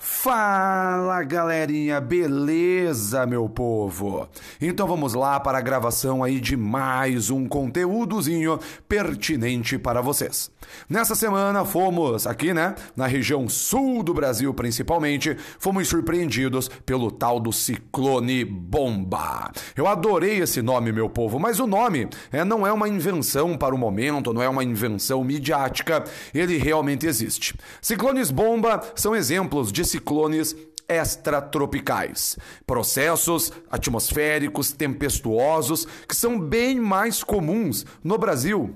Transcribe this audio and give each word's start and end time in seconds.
Fala 0.00 1.24
galerinha, 1.24 2.00
beleza 2.00 3.26
meu 3.26 3.48
povo? 3.48 4.28
Então 4.60 4.86
vamos 4.86 5.12
lá 5.12 5.40
para 5.40 5.58
a 5.58 5.60
gravação 5.60 6.22
aí 6.22 6.38
de 6.38 6.56
mais 6.56 7.30
um 7.30 7.48
conteúdozinho 7.48 8.60
pertinente 8.88 9.76
para 9.76 10.00
vocês. 10.00 10.52
Nessa 10.88 11.16
semana 11.16 11.64
fomos 11.64 12.28
aqui, 12.28 12.54
né, 12.54 12.76
na 12.94 13.08
região 13.08 13.48
sul 13.48 14.04
do 14.04 14.14
Brasil 14.14 14.54
principalmente, 14.54 15.36
fomos 15.58 15.88
surpreendidos 15.88 16.68
pelo 16.86 17.10
tal 17.10 17.40
do 17.40 17.52
ciclone 17.52 18.44
bomba. 18.44 19.50
Eu 19.74 19.88
adorei 19.88 20.38
esse 20.38 20.62
nome, 20.62 20.92
meu 20.92 21.10
povo, 21.10 21.40
mas 21.40 21.58
o 21.58 21.66
nome 21.66 22.08
é, 22.30 22.44
não 22.44 22.64
é 22.64 22.72
uma 22.72 22.88
invenção 22.88 23.56
para 23.56 23.74
o 23.74 23.78
momento, 23.78 24.32
não 24.32 24.42
é 24.42 24.48
uma 24.48 24.62
invenção 24.62 25.24
midiática, 25.24 26.04
ele 26.32 26.56
realmente 26.56 27.04
existe. 27.04 27.56
Ciclones 27.82 28.30
bomba 28.30 28.80
são 28.94 29.16
exemplos 29.16 29.72
de 29.72 29.87
ciclones 29.90 30.56
extratropicais, 30.88 32.38
processos 32.66 33.52
atmosféricos 33.70 34.72
tempestuosos 34.72 35.86
que 36.08 36.16
são 36.16 36.40
bem 36.40 36.80
mais 36.80 37.22
comuns 37.22 37.84
no 38.02 38.16
Brasil 38.16 38.74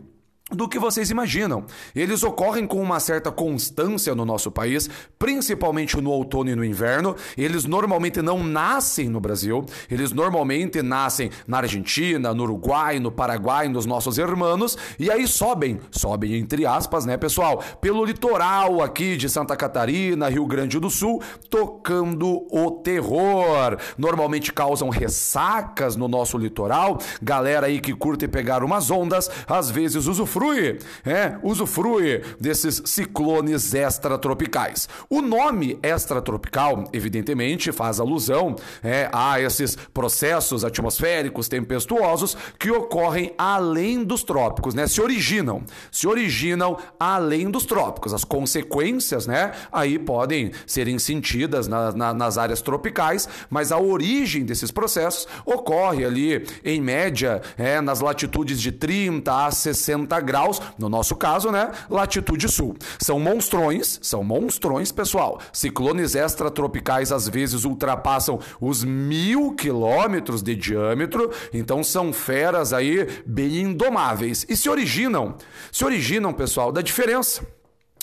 do 0.54 0.68
que 0.68 0.78
vocês 0.78 1.10
imaginam. 1.10 1.64
Eles 1.94 2.22
ocorrem 2.22 2.66
com 2.66 2.80
uma 2.80 3.00
certa 3.00 3.30
constância 3.30 4.14
no 4.14 4.24
nosso 4.24 4.50
país, 4.50 4.88
principalmente 5.18 6.00
no 6.00 6.10
outono 6.10 6.50
e 6.50 6.54
no 6.54 6.64
inverno. 6.64 7.16
Eles 7.36 7.64
normalmente 7.64 8.20
não 8.20 8.42
nascem 8.42 9.08
no 9.08 9.20
Brasil, 9.20 9.64
eles 9.90 10.12
normalmente 10.12 10.82
nascem 10.82 11.30
na 11.46 11.58
Argentina, 11.58 12.34
no 12.34 12.42
Uruguai, 12.42 12.98
no 12.98 13.10
Paraguai, 13.10 13.68
nos 13.68 13.86
nossos 13.86 14.18
irmãos, 14.18 14.76
e 14.98 15.10
aí 15.10 15.26
sobem, 15.26 15.80
sobem 15.90 16.36
entre 16.36 16.66
aspas, 16.66 17.06
né, 17.06 17.16
pessoal, 17.16 17.62
pelo 17.80 18.04
litoral 18.04 18.82
aqui 18.82 19.16
de 19.16 19.28
Santa 19.28 19.56
Catarina, 19.56 20.28
Rio 20.28 20.46
Grande 20.46 20.78
do 20.78 20.90
Sul, 20.90 21.22
tocando 21.48 22.46
o 22.50 22.70
terror. 22.82 23.78
Normalmente 23.96 24.52
causam 24.52 24.88
ressacas 24.90 25.96
no 25.96 26.08
nosso 26.08 26.36
litoral. 26.36 26.98
Galera 27.22 27.66
aí 27.66 27.80
que 27.80 27.94
curte 27.94 28.28
pegar 28.28 28.62
umas 28.64 28.90
ondas, 28.90 29.30
às 29.46 29.70
vezes 29.70 30.06
usufrui 30.06 30.41
usufrui, 30.42 30.78
é, 31.04 31.36
usufrui 31.42 32.22
desses 32.40 32.82
ciclones 32.84 33.74
extratropicais. 33.74 34.88
O 35.08 35.22
nome 35.22 35.78
extratropical, 35.82 36.84
evidentemente, 36.92 37.70
faz 37.72 38.00
alusão 38.00 38.56
é, 38.82 39.08
a 39.12 39.40
esses 39.40 39.76
processos 39.76 40.64
atmosféricos 40.64 41.48
tempestuosos 41.48 42.36
que 42.58 42.70
ocorrem 42.70 43.32
além 43.38 44.04
dos 44.04 44.24
trópicos, 44.24 44.74
né? 44.74 44.86
Se 44.86 45.00
originam, 45.00 45.62
se 45.90 46.06
originam 46.06 46.76
além 46.98 47.50
dos 47.50 47.64
trópicos. 47.64 48.12
As 48.12 48.24
consequências, 48.24 49.26
né? 49.26 49.52
Aí 49.70 49.98
podem 49.98 50.52
serem 50.66 50.98
sentidas 50.98 51.68
na, 51.68 51.92
na, 51.92 52.14
nas 52.14 52.38
áreas 52.38 52.60
tropicais, 52.60 53.28
mas 53.48 53.70
a 53.70 53.78
origem 53.78 54.44
desses 54.44 54.70
processos 54.70 55.28
ocorre 55.44 56.04
ali, 56.04 56.46
em 56.64 56.80
média, 56.80 57.40
é, 57.56 57.80
nas 57.80 58.00
latitudes 58.00 58.60
de 58.60 58.72
30 58.72 59.46
a 59.46 59.50
60 59.50 60.20
graus, 60.20 60.31
no 60.78 60.88
nosso 60.88 61.14
caso, 61.14 61.50
né? 61.50 61.70
Latitude 61.88 62.48
sul. 62.48 62.76
São 62.98 63.20
monstrões, 63.20 63.98
são 64.02 64.24
monstrões, 64.24 64.90
pessoal. 64.90 65.38
Ciclones 65.52 66.14
extratropicais 66.14 67.12
às 67.12 67.28
vezes 67.28 67.64
ultrapassam 67.64 68.38
os 68.60 68.84
mil 68.84 69.54
quilômetros 69.54 70.42
de 70.42 70.54
diâmetro, 70.54 71.30
então 71.52 71.84
são 71.84 72.12
feras 72.12 72.72
aí 72.72 73.06
bem 73.26 73.62
indomáveis 73.62 74.46
e 74.48 74.56
se 74.56 74.68
originam, 74.68 75.36
se 75.70 75.84
originam, 75.84 76.32
pessoal, 76.32 76.72
da 76.72 76.82
diferença 76.82 77.42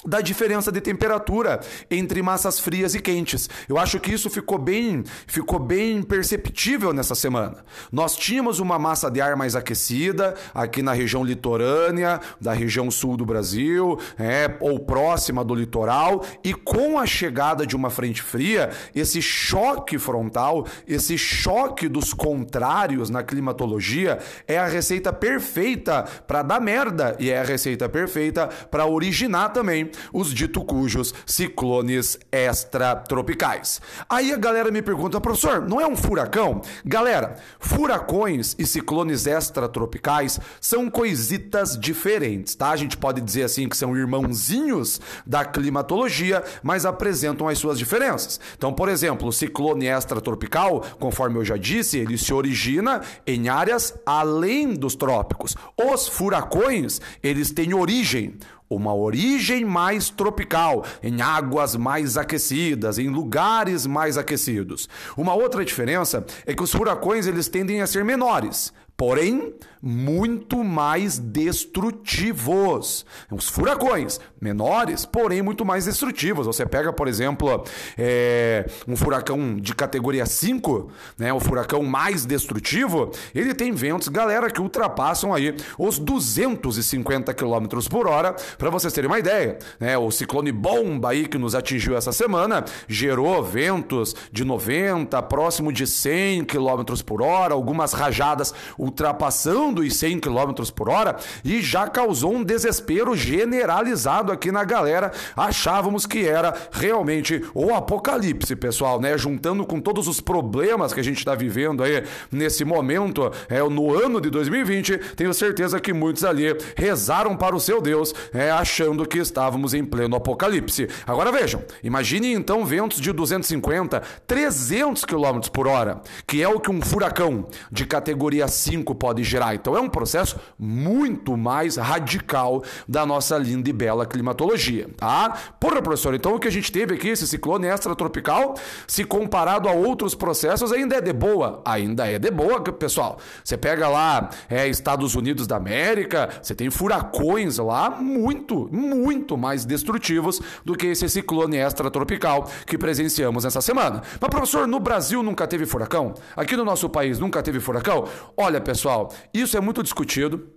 da 0.05 0.22
diferença 0.22 0.72
de 0.72 0.80
temperatura 0.80 1.59
entre 1.92 2.22
massas 2.22 2.59
frias 2.59 2.95
e 2.95 3.02
quentes. 3.02 3.50
Eu 3.67 3.78
acho 3.78 4.00
que 4.00 4.14
isso 4.14 4.30
ficou 4.30 4.58
bem, 4.58 5.03
ficou 5.28 5.59
bem 5.59 6.02
perceptível 6.02 6.94
nessa 6.94 7.16
semana. 7.16 7.58
Nós 7.92 8.16
tínhamos 8.16 8.59
uma 8.59 8.80
massa 8.80 9.09
de 9.11 9.20
ar 9.20 9.36
mais 9.36 9.55
aquecida 9.55 10.36
aqui 10.54 10.82
na 10.82 10.93
região 10.93 11.23
litorânea, 11.23 12.20
da 12.39 12.54
região 12.54 12.89
sul 12.89 13.17
do 13.17 13.26
Brasil, 13.26 13.99
é, 14.17 14.55
ou 14.61 14.80
próxima 14.80 15.43
do 15.43 15.54
litoral, 15.54 16.23
e 16.43 16.54
com 16.54 16.98
a 16.98 17.05
chegada 17.05 17.66
de 17.66 17.76
uma 17.76 17.89
frente 17.89 18.21
fria, 18.21 18.70
esse 18.95 19.21
choque 19.21 19.98
frontal, 19.98 20.66
esse 20.87 21.17
choque 21.17 21.89
dos 21.89 22.14
contrários 22.14 23.10
na 23.10 23.21
climatologia 23.21 24.20
é 24.48 24.58
a 24.58 24.67
receita 24.67 25.11
perfeita 25.11 26.04
para 26.26 26.42
dar 26.42 26.61
merda 26.61 27.16
e 27.20 27.30
é 27.30 27.39
a 27.39 27.43
receita 27.43 27.89
perfeita 27.89 28.48
para 28.48 28.86
originar 28.86 29.49
também 29.49 29.89
os 30.14 30.33
dito 30.33 30.64
cujos 30.64 31.14
ciclones 31.26 32.17
extratropicais. 32.32 33.82
Aí 34.10 34.32
a 34.32 34.38
galera 34.38 34.72
me 34.72 34.82
pergunta, 34.82 35.20
professor, 35.22 35.61
não 35.61 35.80
é 35.80 35.88
um 35.88 35.95
furacão? 35.95 36.61
Galera, 36.86 37.36
furacões 37.60 38.55
e 38.58 38.66
ciclones 38.66 39.26
extratropicais 39.26 40.39
são 40.60 40.89
coisitas 40.89 41.78
diferentes, 41.78 42.55
tá? 42.55 42.70
A 42.70 42.76
gente 42.76 42.98
pode 42.98 43.22
dizer 43.22 43.44
assim 43.44 43.67
que 43.67 43.78
são 43.78 43.95
irmãozinhos 43.95 44.99
da 45.26 45.45
climatologia, 45.45 46.44
mas 46.64 46.86
apresentam 46.86 47.48
as 47.48 47.58
suas 47.58 47.78
diferenças. 47.78 48.39
Então, 48.58 48.73
por 48.73 48.89
exemplo, 48.89 49.28
o 49.28 49.33
ciclone 49.33 49.88
extratropical, 49.88 50.82
conforme 50.99 51.38
eu 51.38 51.45
já 51.45 51.58
disse, 51.58 51.98
ele 51.98 52.17
se 52.17 52.33
origina 52.33 53.02
em 53.26 53.49
áreas 53.49 53.94
além 54.05 54.73
dos 54.73 54.95
trópicos. 54.95 55.55
Os 55.78 56.08
furacões, 56.08 56.99
eles 57.22 57.52
têm 57.52 57.73
origem 57.73 58.36
uma 58.69 58.93
origem 58.93 59.65
mais 59.65 60.09
tropical, 60.09 60.85
em 61.02 61.21
águas 61.21 61.75
mais 61.75 62.17
aquecidas, 62.17 62.99
em 62.99 63.09
lugares 63.09 63.87
mais 63.87 64.17
aquecidos. 64.17 64.87
Uma 65.17 65.33
outra 65.33 65.65
diferença 65.65 66.25
é 66.45 66.53
que 66.53 66.61
os 66.61 66.71
furacões 66.71 67.25
eles 67.25 67.47
tendem 67.47 67.81
a 67.81 67.87
ser 67.87 68.05
menores, 68.05 68.71
porém 68.99 69.54
muito 69.82 70.61
mais 70.61 71.17
destrutivos. 71.17 73.05
Os 73.32 73.48
furacões 73.48 74.20
menores, 74.42 75.05
porém 75.05 75.42
muito 75.42 75.65
mais 75.65 75.86
destrutivos. 75.86 76.45
Você 76.45 76.65
pega, 76.65 76.92
por 76.92 77.08
exemplo, 77.08 77.64
é, 77.98 78.65
um 78.86 78.98
furacão 78.98 79.55
de 79.55 79.73
categoria 79.73 80.26
5, 80.26 80.92
né, 81.17 81.32
o 81.32 81.39
furacão 81.39 81.82
mais 81.83 82.26
destrutivo, 82.26 83.11
ele 83.33 83.54
tem 83.54 83.71
ventos, 83.71 84.10
galera, 84.10 84.52
que 84.52 84.61
ultrapassam 84.61 85.33
aí 85.33 85.55
os 85.77 85.98
250 85.98 87.33
km 87.33 87.67
por 87.89 88.08
hora. 88.08 88.36
Para 88.58 88.70
vocês 88.70 88.92
terem 88.92 89.10
uma 89.10 89.20
ideia, 89.20 89.58
né, 89.80 89.98
o 89.98 90.11
ciclone 90.11 90.52
bomba 90.52 91.11
aí 91.11 91.26
que 91.26 91.37
nos 91.37 91.55
atingiu 91.55 91.95
essa 91.95 92.11
semana 92.11 92.66
gerou 92.87 93.42
ventos 93.42 94.14
de 94.31 94.43
90, 94.43 95.21
próximo 95.23 95.71
de 95.71 95.87
100 95.87 96.43
km 96.43 96.83
por 97.05 97.21
hora, 97.21 97.54
algumas 97.54 97.93
rajadas 97.93 98.54
ultrapassando 98.89 99.82
os 99.82 99.95
100 99.95 100.20
km 100.20 100.54
por 100.76 100.89
hora 100.89 101.16
e 101.44 101.61
já 101.61 101.88
causou 101.88 102.33
um 102.33 102.44
desespero 102.44 103.16
generalizado 103.16 104.32
aqui 104.32 104.52
na 104.52 104.64
galera. 104.64 105.11
Achávamos 105.38 106.05
que 106.05 106.27
era 106.27 106.54
realmente 106.72 107.44
o 107.54 107.73
apocalipse, 107.73 108.55
pessoal, 108.55 108.99
né? 108.99 109.17
Juntando 109.17 109.66
com 109.66 109.80
todos 109.80 110.08
os 110.08 110.20
problemas 110.20 110.92
que 110.92 110.99
a 110.99 111.04
gente 111.04 111.20
está 111.20 111.36
vivendo 111.36 111.83
aí 111.83 112.04
nesse 112.32 112.66
momento, 112.66 113.32
é, 113.48 113.60
no 113.61 113.94
ano 113.94 114.20
de 114.20 114.30
2020, 114.30 114.98
tenho 115.16 115.33
certeza 115.33 115.80
que 115.80 115.94
muitos 115.94 116.23
ali 116.23 116.55
rezaram 116.76 117.36
para 117.36 117.55
o 117.55 117.60
seu 117.60 117.82
Deus, 117.82 118.14
é, 118.33 118.49
achando 118.49 119.05
que 119.05 119.20
estávamos 119.20 119.73
em 119.73 119.86
pleno 119.86 120.16
apocalipse. 120.16 120.88
Agora 121.05 121.32
vejam, 121.32 121.64
imagine 121.83 122.33
então 122.33 122.66
ventos 122.66 122.99
de 122.99 123.11
250, 123.11 124.02
300 124.26 125.05
km 125.05 125.39
por 125.54 125.67
hora, 125.67 126.02
que 126.26 126.42
é 126.42 126.48
o 126.48 126.60
que 126.60 126.72
um 126.72 126.82
furacão 126.82 127.48
de 127.72 127.86
categoria 127.86 128.48
5 128.48 128.79
pode 128.84 129.24
gerar. 129.24 129.56
Então 129.56 129.75
é 129.75 129.80
um 129.80 129.90
processo 129.90 130.38
muito 130.57 131.38
mais 131.38 131.78
radical 131.78 132.63
da 132.88 133.06
nossa 133.06 133.38
linda 133.38 133.69
e 133.69 133.74
bela 133.74 134.06
climatologia, 134.06 134.90
tá? 134.98 135.38
Porra, 135.60 135.81
professor, 135.81 136.13
então 136.13 136.36
o 136.36 136.40
que 136.40 136.48
a 136.48 136.51
gente 136.51 136.72
teve 136.72 136.95
aqui, 136.95 137.10
esse 137.10 137.28
ciclone 137.28 137.68
extratropical, 137.68 138.56
se 138.88 139.04
comparado 139.04 139.68
a 139.68 139.72
outros 139.72 140.16
processos, 140.16 140.72
ainda 140.72 140.96
é 140.96 141.02
de 141.02 141.14
boa. 141.14 141.62
Ainda 141.66 142.08
é 142.10 142.20
de 142.20 142.31
boa, 142.31 142.62
pessoal. 142.62 143.20
Você 143.44 143.58
pega 143.58 143.88
lá 143.88 144.30
é, 144.50 144.68
Estados 144.68 145.16
Unidos 145.16 145.48
da 145.48 145.56
América, 145.58 146.30
você 146.42 146.56
tem 146.56 146.70
furacões 146.70 147.58
lá 147.58 147.90
muito, 147.90 148.70
muito 148.72 149.38
mais 149.38 149.66
destrutivos 149.66 150.42
do 150.64 150.75
que 150.75 150.88
esse 150.88 151.08
ciclone 151.10 151.58
extratropical 151.58 152.50
que 152.66 152.78
presenciamos 152.78 153.46
essa 153.46 153.62
semana. 153.62 154.02
Mas, 154.20 154.30
professor, 154.30 154.68
no 154.68 154.80
Brasil 154.80 155.24
nunca 155.24 155.48
teve 155.48 155.66
furacão? 155.66 156.14
Aqui 156.36 156.56
no 156.56 156.66
nosso 156.66 156.90
país 156.90 157.20
nunca 157.20 157.42
teve 157.42 157.60
furacão? 157.60 158.08
Olha, 158.36 158.62
pessoal, 158.69 159.12
isso 159.33 159.57
é 159.57 159.60
muito 159.60 159.81
discutido. 159.81 160.48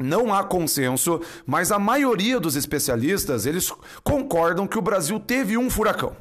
Não 0.00 0.32
há 0.32 0.42
consenso, 0.42 1.20
mas 1.44 1.70
a 1.70 1.78
maioria 1.78 2.40
dos 2.40 2.56
especialistas 2.56 3.44
eles 3.44 3.70
concordam 4.02 4.66
que 4.66 4.78
o 4.78 4.82
Brasil 4.82 5.20
teve 5.20 5.58
um 5.58 5.68
furacão. 5.68 6.16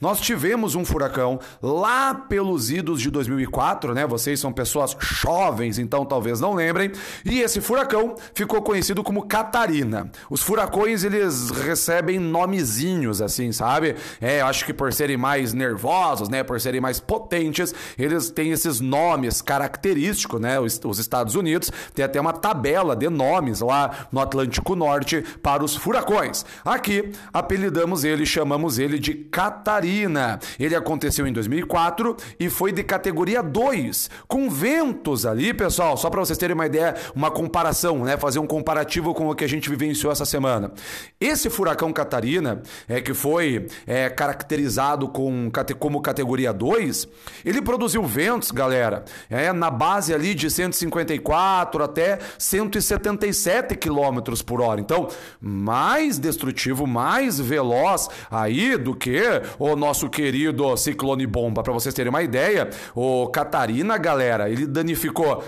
Nós 0.00 0.20
tivemos 0.20 0.74
um 0.74 0.84
furacão 0.84 1.38
lá 1.62 2.14
pelos 2.14 2.70
idos 2.70 3.00
de 3.00 3.10
2004, 3.10 3.94
né? 3.94 4.06
Vocês 4.06 4.38
são 4.38 4.52
pessoas 4.52 4.96
jovens, 5.00 5.78
então 5.78 6.04
talvez 6.04 6.40
não 6.40 6.54
lembrem. 6.54 6.92
E 7.24 7.40
esse 7.40 7.60
furacão 7.60 8.14
ficou 8.34 8.62
conhecido 8.62 9.02
como 9.02 9.26
Catarina. 9.26 10.10
Os 10.30 10.42
furacões 10.42 11.04
eles 11.04 11.50
recebem 11.50 12.18
nomezinhos 12.18 13.22
assim, 13.22 13.52
sabe? 13.52 13.96
É, 14.20 14.40
acho 14.40 14.64
que 14.64 14.72
por 14.72 14.92
serem 14.92 15.16
mais 15.16 15.52
nervosos, 15.52 16.28
né, 16.28 16.42
por 16.42 16.60
serem 16.60 16.80
mais 16.80 17.00
potentes, 17.00 17.74
eles 17.98 18.30
têm 18.30 18.52
esses 18.52 18.80
nomes 18.80 19.40
característicos, 19.40 20.40
né? 20.40 20.60
Os, 20.60 20.80
os 20.84 20.98
Estados 20.98 21.34
Unidos 21.34 21.70
tem 21.94 22.04
até 22.04 22.20
uma 22.20 22.32
tabela 22.32 22.94
de 22.94 23.08
nomes 23.08 23.60
lá 23.60 24.06
no 24.12 24.20
Atlântico 24.20 24.76
Norte 24.76 25.22
para 25.42 25.64
os 25.64 25.74
furacões. 25.74 26.44
Aqui 26.64 27.12
apelidamos 27.32 28.04
ele, 28.04 28.26
chamamos 28.26 28.78
ele 28.78 28.98
de 28.98 29.14
Catarina. 29.56 30.38
Ele 30.58 30.74
aconteceu 30.74 31.26
em 31.26 31.32
2004 31.32 32.16
e 32.38 32.50
foi 32.50 32.72
de 32.72 32.82
categoria 32.82 33.42
2, 33.42 34.10
com 34.28 34.50
ventos 34.50 35.24
ali, 35.24 35.54
pessoal, 35.54 35.96
só 35.96 36.10
para 36.10 36.20
vocês 36.20 36.38
terem 36.38 36.54
uma 36.54 36.66
ideia, 36.66 36.94
uma 37.14 37.30
comparação, 37.30 38.04
né, 38.04 38.16
fazer 38.16 38.38
um 38.38 38.46
comparativo 38.46 39.14
com 39.14 39.28
o 39.28 39.34
que 39.34 39.44
a 39.44 39.48
gente 39.48 39.70
vivenciou 39.70 40.12
essa 40.12 40.24
semana. 40.24 40.72
Esse 41.20 41.48
furacão 41.48 41.92
Catarina, 41.92 42.62
é 42.88 43.00
que 43.00 43.14
foi 43.14 43.66
é, 43.86 44.10
caracterizado 44.10 45.08
com, 45.08 45.50
como 45.78 46.00
categoria 46.00 46.52
2, 46.52 47.08
ele 47.44 47.62
produziu 47.62 48.02
ventos, 48.02 48.50
galera, 48.50 49.04
é, 49.30 49.52
na 49.52 49.70
base 49.70 50.12
ali 50.12 50.34
de 50.34 50.50
154 50.50 51.82
até 51.82 52.18
177 52.38 53.74
km 53.76 54.20
por 54.44 54.60
hora. 54.60 54.80
Então, 54.80 55.08
mais 55.40 56.18
destrutivo, 56.18 56.86
mais 56.86 57.40
veloz 57.40 58.08
aí 58.30 58.76
do 58.76 58.94
que 58.94 59.16
o 59.58 59.76
nosso 59.76 60.08
querido 60.08 60.76
ciclone 60.76 61.26
bomba. 61.26 61.62
Para 61.62 61.72
vocês 61.72 61.94
terem 61.94 62.10
uma 62.10 62.22
ideia, 62.22 62.70
o 62.94 63.26
Catarina, 63.28 63.98
galera, 63.98 64.50
ele 64.50 64.66
danificou 64.66 65.44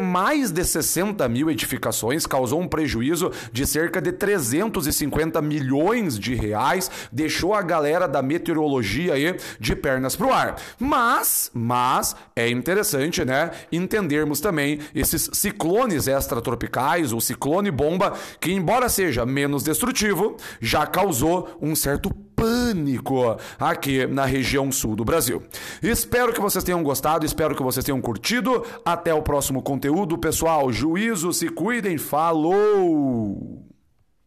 mais 0.00 0.50
de 0.50 0.64
60 0.64 1.28
mil 1.28 1.50
edificações, 1.50 2.26
causou 2.26 2.60
um 2.60 2.68
prejuízo 2.68 3.30
de 3.52 3.66
cerca 3.66 4.00
de 4.00 4.12
350 4.12 5.40
milhões 5.42 6.18
de 6.18 6.34
reais, 6.34 6.90
deixou 7.12 7.54
a 7.54 7.62
galera 7.62 8.06
da 8.06 8.22
meteorologia 8.22 9.14
aí 9.14 9.36
de 9.58 9.76
pernas 9.76 10.16
pro 10.16 10.32
ar. 10.32 10.56
Mas, 10.78 11.50
mas 11.52 12.16
é 12.34 12.48
interessante, 12.48 13.24
né, 13.24 13.50
entendermos 13.70 14.40
também 14.40 14.80
esses 14.94 15.30
ciclones 15.32 16.06
extratropicais, 16.06 17.12
o 17.12 17.20
ciclone 17.20 17.70
bomba, 17.70 18.14
que 18.40 18.52
embora 18.52 18.88
seja 18.88 19.26
menos 19.26 19.62
destrutivo, 19.62 20.36
já 20.60 20.86
causou 20.86 21.56
um 21.60 21.74
certo 21.74 22.10
pânico 22.36 23.36
aqui 23.58 24.06
na 24.06 24.24
região 24.26 24.70
sul 24.70 24.94
do 24.94 25.04
Brasil. 25.04 25.42
Espero 25.82 26.32
que 26.32 26.40
vocês 26.40 26.62
tenham 26.62 26.82
gostado, 26.82 27.26
espero 27.26 27.56
que 27.56 27.62
vocês 27.62 27.84
tenham 27.84 28.00
curtido. 28.00 28.62
Até 28.84 29.12
o 29.12 29.22
próximo 29.22 29.62
conteúdo, 29.62 30.18
pessoal. 30.18 30.70
Juízo, 30.70 31.32
se 31.32 31.48
cuidem. 31.48 31.96
Falou! 31.98 33.65